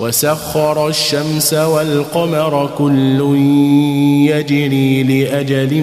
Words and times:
وسخر 0.00 0.88
الشمس 0.88 1.54
والقمر 1.54 2.70
كل 2.78 3.36
يجري 4.30 5.02
لأجل 5.02 5.82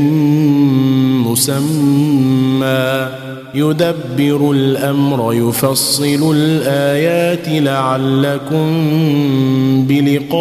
مسمى. 1.26 3.10
يدبر 3.56 4.52
الأمر 4.52 5.34
يفصل 5.34 6.36
الآيات 6.36 7.48
لعلكم 7.48 8.68
بلقاء 9.88 10.40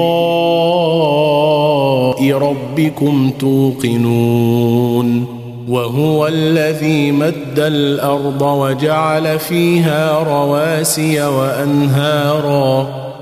ربكم 2.32 3.30
توقنون. 3.40 5.26
وهو 5.68 6.26
الذي 6.26 7.12
مد 7.12 7.58
الأرض 7.58 8.42
وجعل 8.42 9.38
فيها 9.38 10.18
رواسي 10.18 11.22
وأنهارا. 11.22 13.03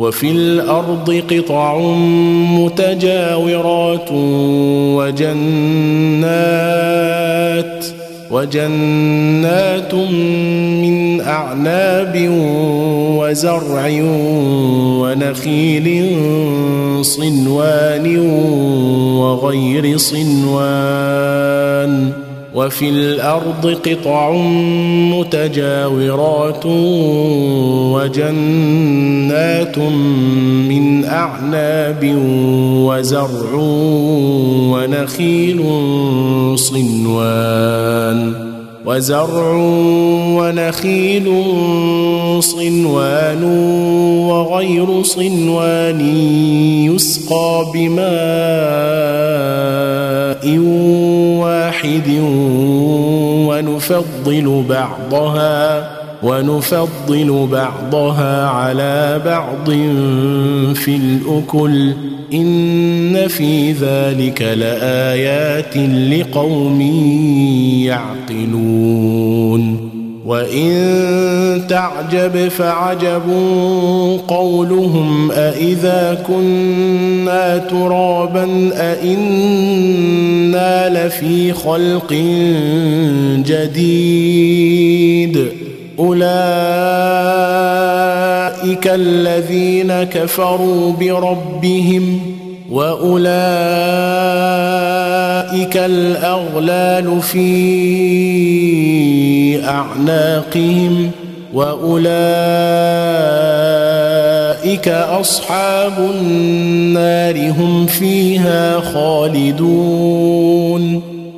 وفي 0.00 0.30
الأرض 0.30 1.22
قطع 1.30 1.78
متجاورات 2.58 4.08
وجنات 4.96 5.80
وجنات 8.30 9.94
من 9.94 11.20
أعناب 11.20 12.28
وزرع 13.18 13.90
ونخيل 15.00 16.16
صنوان 17.04 18.18
وغير 19.18 19.96
صنوان 19.96 21.50
وفي 22.54 22.88
الأرض 22.88 23.66
قطع 23.86 24.32
متجاورات 25.14 26.66
وجنات 27.94 29.78
من 30.68 31.04
أعناب 31.04 32.14
وزرع 32.86 33.54
ونخيل 34.72 35.64
صنوان 36.54 38.49
وزرع 38.86 39.54
ونخيل 40.36 41.26
صنوان 42.42 43.44
وغير 44.30 45.02
صنوان 45.02 46.00
يسقى 46.86 47.66
بماء 47.74 48.10
واحد 51.40 52.08
ونفضل 53.48 54.64
بعضها 54.68 55.99
ونفضل 56.22 57.48
بعضها 57.52 58.46
على 58.46 59.20
بعض 59.24 59.70
في 60.74 60.96
الأكل. 60.96 61.92
إن 62.34 63.28
في 63.28 63.72
ذلك 63.72 64.42
لآيات 64.42 65.76
لقوم 66.12 66.80
يعقلون. 68.30 69.90
وإن 70.26 70.70
تعجب 71.68 72.48
فعجب 72.48 73.22
قولهم 74.28 75.30
أإذا 75.30 76.24
كنا 76.26 77.58
ترابا 77.58 78.70
أإنا 78.74 79.46
لفي 81.06 81.52
خلق 81.52 82.12
جديد. 83.46 85.38
أولئك 86.00 86.20
الذين 88.86 90.02
كفروا 90.02 90.92
بربهم 90.92 92.20
وأولئك 92.70 93.30
الأغلال 95.76 97.20
في 97.22 97.50
أعناقهم 99.64 101.10
وأولئك 101.54 102.08
أصحاب 104.88 106.10
النار 106.14 107.50
هم 107.50 107.86
فيها 107.86 108.80
خالدون 108.80 109.60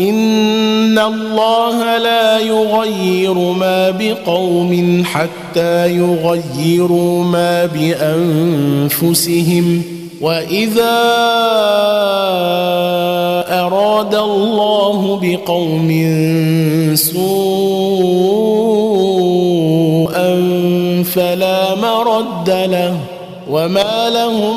ان 0.00 0.98
الله 0.98 1.98
لا 1.98 2.38
يغير 2.38 3.34
ما 3.34 3.90
بقوم 3.90 5.02
حتى 5.04 5.96
يغيروا 5.96 7.24
ما 7.24 7.66
بانفسهم 7.66 9.36
واذا 10.20 11.02
اراد 13.48 14.14
الله 14.14 15.20
بقوم 15.22 15.88
سوءا 16.94 18.36
فلا 21.14 21.74
مرد 21.74 22.50
له 22.50 22.96
وما 23.50 24.10
لهم 24.10 24.56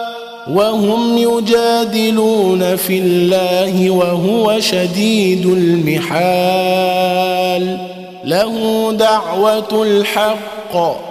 وهم 0.53 1.17
يجادلون 1.17 2.75
في 2.75 2.99
الله 2.99 3.89
وهو 3.89 4.59
شديد 4.59 5.45
المحال. 5.45 6.81
له 8.25 8.91
دعوة 8.91 9.83
الحق. 9.83 11.10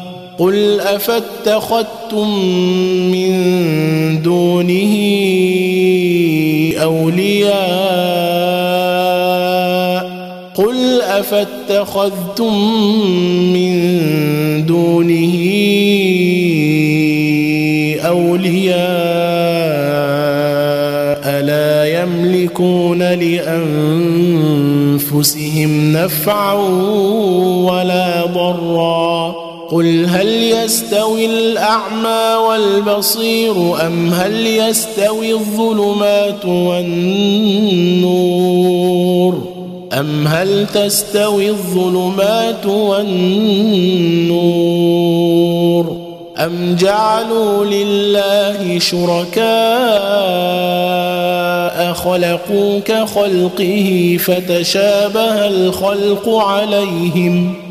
قل 0.41 0.79
افاتخذتم 0.79 2.29
من 3.11 3.31
دونه 4.21 4.93
اولياء؟ 6.81 7.51
قل 10.55 11.01
افاتخذتم 11.01 12.53
من 13.53 13.75
دونه 14.65 15.35
اولياء؟ 18.05 18.81
لا 21.41 22.01
يملكون 22.01 22.99
لانفسهم 23.03 23.61
نفعا 25.93 26.53
ولا 27.63 28.25
ضرا 28.25 29.50
قل 29.71 30.05
هل 30.05 30.27
يستوي 30.27 31.25
الأعمى 31.25 32.35
والبصير 32.47 33.87
أم 33.87 34.09
هل 34.09 34.47
يستوي 34.47 35.33
الظلمات 35.33 36.45
والنور 36.45 37.51
أم 39.93 40.27
هل 40.27 40.67
تستوي 40.67 41.49
الظلمات 41.49 42.65
والنور 42.65 43.61
أم 46.37 46.75
جعلوا 46.79 47.65
لله 47.65 48.79
شركاء 48.79 49.41
خلقوا 51.93 52.79
كخلقه 52.79 54.17
فتشابه 54.19 55.47
الخلق 55.47 56.29
عليهم 56.29 57.70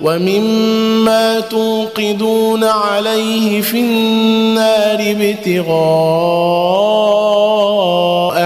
ومما 0.00 1.40
توقدون 1.40 2.64
عليه 2.64 3.60
في 3.60 3.80
النار 3.80 4.98
ابتغاء 5.00 6.16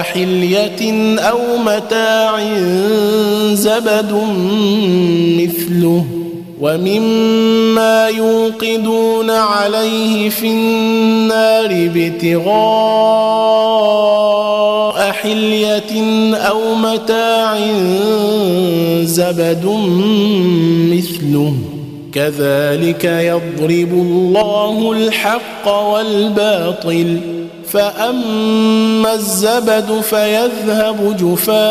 حلية 0.02 1.19
أو 1.19 1.38
متاع 1.57 2.40
زبد 3.54 4.12
مثله. 5.38 6.19
ومما 6.61 8.09
يوقدون 8.09 9.31
عليه 9.31 10.29
في 10.29 10.47
النار 10.47 11.64
ابتغاء 11.64 12.50
حلية 15.12 16.35
أو 16.35 16.75
متاع 16.75 17.59
زبد 19.02 19.67
مثله. 20.93 21.55
كذلك 22.14 23.05
يضرب 23.05 23.93
الله 23.93 24.93
الحق 24.93 25.69
والباطل. 25.69 27.21
فأما 27.71 29.14
الزبد 29.14 30.00
فيذهب 30.00 31.17
جفاء. 31.21 31.71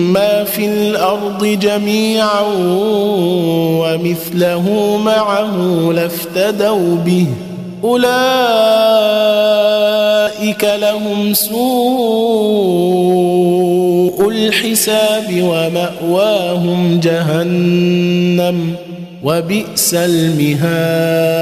في 0.43 0.65
الأرض 0.65 1.45
جميعا 1.45 2.41
ومثله 3.81 4.97
معه 5.05 5.55
لافتدوا 5.93 6.95
به. 6.95 7.27
أولئك 7.83 8.11
لهم 10.63 11.33
سوء 11.33 11.61
الحساب 14.29 15.27
ومأواهم 15.43 16.99
جهنم 17.03 18.75
وبئس 19.23 19.93
المهاد. 19.93 21.41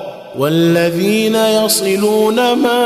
والذين 0.37 1.35
يصلون 1.35 2.35
ما 2.35 2.81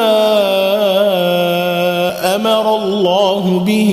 أمر 2.36 2.76
الله 2.76 3.60
به 3.60 3.92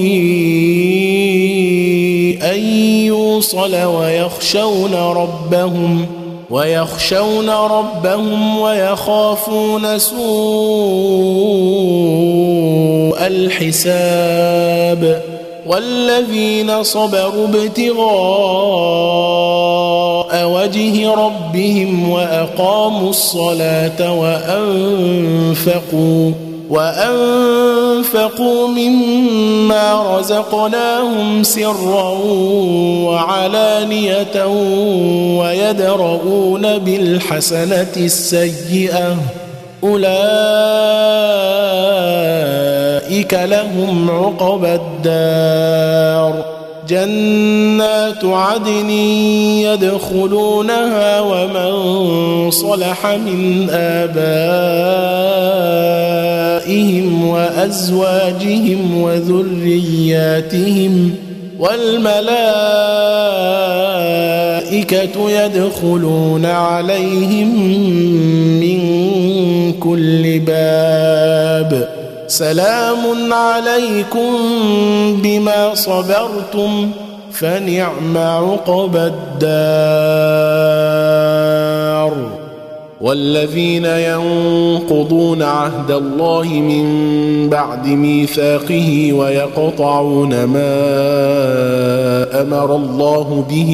أن 2.43 2.59
يوصل 3.07 3.75
ويخشون 3.75 4.95
ربهم 4.95 6.07
ويخشون 6.51 7.51
ربهم 7.51 8.59
ويخافون 8.59 9.99
سوء 9.99 10.23
الحساب 13.27 15.23
والذين 15.67 16.83
صبروا 16.83 17.49
ابتغاء 17.49 18.93
وجه 20.35 21.15
ربهم 21.15 22.11
وأقاموا 22.11 23.11
الصلاة 23.11 24.13
وأنفقوا 24.21 25.73
وأنفقوا 26.71 28.69
مما 28.69 30.19
رزقناهم 30.19 31.43
سرا 31.43 32.19
وعلانية 33.05 34.47
ويدرؤون 35.39 36.79
بالحسنة 36.79 37.93
السيئة. 37.97 39.17
أولئك 39.85 40.13
لهم 43.35 44.11
عقبى 44.11 44.75
الدار. 44.75 46.52
جنات 46.93 48.25
عدن 48.25 48.91
يدخلونها 49.61 51.21
ومن 51.21 51.71
صلح 52.51 53.07
من 53.07 53.71
آبائهم 53.71 54.09
وأزواجهم 57.29 59.03
وذرياتهم 59.03 61.11
والملائكة 61.59 62.23
يدخلون 65.31 66.47
عليهم 66.47 67.49
من 68.61 68.93
كل 69.73 70.41
باب 70.41 72.02
سلام 72.33 73.33
عليكم 73.33 74.33
بما 75.23 75.75
صبرتم 75.75 76.91
فنعم 77.33 78.19
عقبى 78.19 78.99
الدار. 78.99 79.53
والذين 83.03 83.85
ينقضون 83.85 85.43
عهد 85.43 85.91
الله 85.91 86.45
من 86.45 87.49
بعد 87.51 87.87
ميثاقه 87.87 89.13
ويقطعون 89.13 90.45
ما 90.45 90.83
أمر 92.43 92.77
الله 92.77 93.47
به 93.51 93.73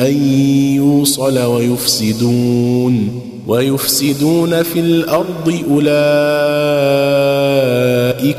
أن 0.00 0.32
يوصل 0.74 1.38
ويفسدون 1.38 3.20
ويفسدون 3.46 4.62
في 4.62 4.80
الأرض 4.80 5.54
أولئك 5.70 5.94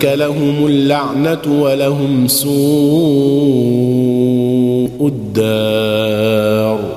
لهم 0.05 0.65
اللعنة 0.65 1.61
ولهم 1.61 2.27
سوء 2.27 2.55
الدار 5.07 6.94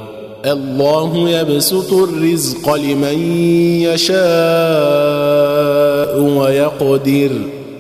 الله 0.53 1.31
يبسط 1.31 1.93
الرزق 1.93 2.75
لمن 2.75 3.43
يشاء 3.83 4.19
ويقدر 6.21 7.31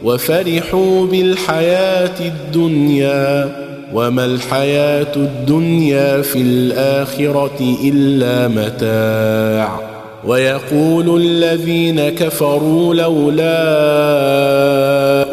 وفرحوا 0.04 1.06
بالحياة 1.06 2.20
الدنيا 2.20 3.52
وما 3.94 4.25
الحياة 4.25 5.16
الدنيا 5.16 6.22
في 6.22 6.38
الآخرة 6.38 7.76
إلا 7.84 8.48
متاع 8.48 9.80
ويقول 10.26 11.22
الذين 11.22 12.08
كفروا 12.08 12.94
لولا 12.94 13.58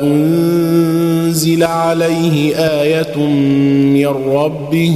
أنزل 0.01 1.63
عليه 1.63 2.55
آية 2.55 3.17
من 3.17 4.07
ربه 4.07 4.95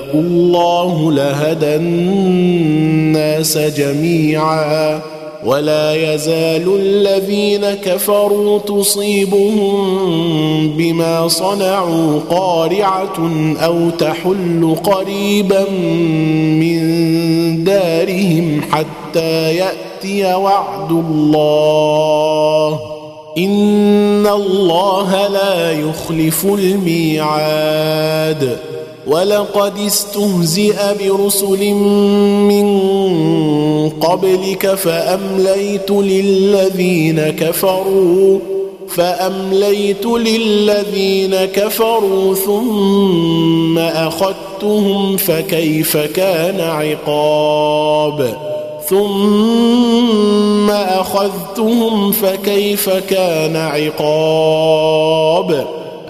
الله 0.13 1.11
لهدى 1.11 1.75
الناس 1.75 3.57
جميعا 3.57 5.01
ولا 5.45 6.13
يزال 6.13 6.75
الذين 6.79 7.65
كفروا 7.65 8.59
تصيبهم 8.59 9.97
بما 10.77 11.27
صنعوا 11.27 12.19
قارعة 12.29 13.31
أو 13.63 13.89
تحل 13.89 14.75
قريبا 14.83 15.69
من 16.59 16.81
دارهم 17.63 18.61
حتى 18.71 19.55
يأتي 19.55 20.33
وعد 20.33 20.91
الله. 20.91 22.79
إن 23.37 24.27
الله 24.27 25.27
لا 25.27 25.71
يخلف 25.71 26.45
الميعاد. 26.45 27.91
ولقد 29.07 29.77
استهزئ 29.77 30.75
برسل 30.99 31.73
من 32.51 32.69
قبلك 33.89 34.75
فأمليت 34.75 35.91
للذين 35.91 37.29
كفروا 37.29 38.39
فأمليت 38.87 40.05
للذين 40.05 41.35
كفروا 41.35 42.35
ثم 42.35 43.77
أخذتهم 43.77 45.17
فكيف 45.17 45.97
كان 45.97 46.59
عقاب؟ 46.59 48.37
ثم 48.89 50.69
أخذتهم 50.69 52.11
فكيف 52.11 52.89
كان 52.89 53.55
عقاب؟ 53.55 55.01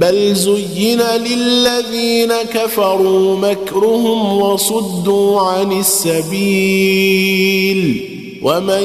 بل 0.00 0.34
زين 0.34 1.00
للذين 1.00 2.32
كفروا 2.54 3.36
مكرهم 3.36 4.38
وصدوا 4.38 5.40
عن 5.40 5.80
السبيل 5.80 6.98
ومن 8.42 8.82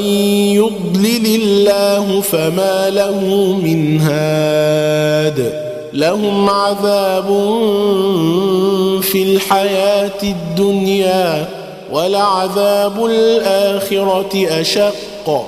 يضلل 0.54 1.26
الله 1.42 2.22
فما 2.22 2.90
له 2.90 3.20
من 3.64 4.00
هاد 4.02 5.64
لهم 5.94 6.50
عذاب 6.50 7.28
في 9.02 9.24
الحياة 9.24 10.24
الدنيا 10.24 11.50
ولعذاب 11.92 13.06
الآخرة 13.06 14.48
أشق 14.62 15.48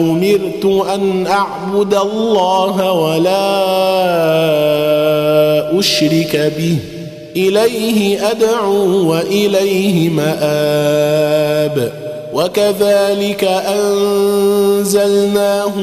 أمرت 0.00 0.64
أن 0.94 1.26
أعبد 1.26 1.94
الله 1.94 2.92
ولا 2.92 3.60
أشرك 5.78 6.52
به. 6.58 6.76
إليه 7.36 8.30
أدعو 8.30 9.10
وإليه 9.10 10.08
مآب. 10.08 11.92
وكذلك 12.34 13.44
أنزلناه 13.44 15.10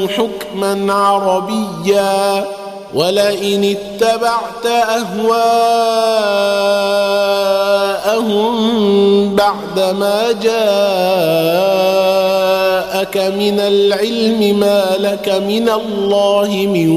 حكما 0.07 0.93
عربيا. 0.93 2.45
ولئن 2.93 3.63
اتبعت 3.63 4.65
أهواءهم 4.65 5.37
بعد 9.35 9.79
ما 9.99 10.31
جاءك 12.97 13.17
من 13.17 13.59
العلم 13.59 14.59
ما 14.59 14.85
لك 14.99 15.29
من 15.29 15.69
الله 15.69 16.67
من 16.73 16.89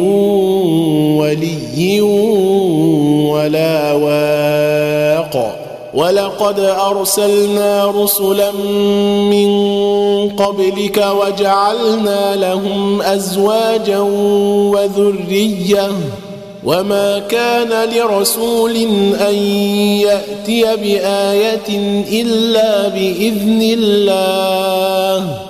ولي 1.20 2.00
ولا 3.30 3.92
واق. 3.92 5.56
ولقد 5.94 6.60
أرسلنا 6.60 7.86
رسلا 7.86 8.52
من 9.30 9.50
قبلك 10.28 11.06
وجعلنا 11.20 12.36
لهم 12.36 13.02
أزواجا 13.02 13.98
وذرية. 14.72 15.88
وما 16.64 17.18
كان 17.18 17.88
لرسول 17.88 18.76
أن 19.20 19.34
يأتي 20.00 20.62
بآية 20.62 21.68
إلا 22.22 22.88
بإذن 22.88 23.62
الله. 23.62 25.49